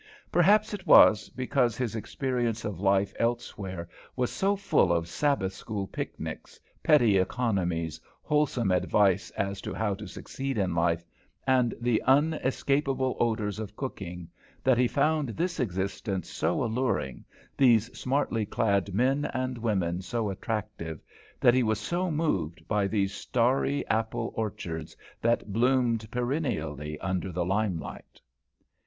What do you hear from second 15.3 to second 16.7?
this existence so